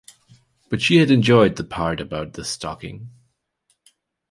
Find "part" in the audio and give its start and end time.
1.63-2.01